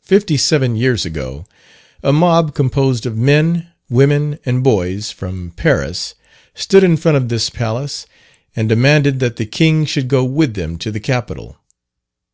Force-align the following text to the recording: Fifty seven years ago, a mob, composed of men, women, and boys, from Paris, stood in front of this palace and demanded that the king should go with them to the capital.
Fifty 0.00 0.38
seven 0.38 0.76
years 0.76 1.04
ago, 1.04 1.44
a 2.02 2.10
mob, 2.10 2.54
composed 2.54 3.04
of 3.04 3.18
men, 3.18 3.68
women, 3.90 4.38
and 4.46 4.64
boys, 4.64 5.10
from 5.10 5.50
Paris, 5.56 6.14
stood 6.54 6.82
in 6.82 6.96
front 6.96 7.18
of 7.18 7.28
this 7.28 7.50
palace 7.50 8.06
and 8.56 8.66
demanded 8.66 9.20
that 9.20 9.36
the 9.36 9.44
king 9.44 9.84
should 9.84 10.08
go 10.08 10.24
with 10.24 10.54
them 10.54 10.78
to 10.78 10.90
the 10.90 11.00
capital. 11.00 11.58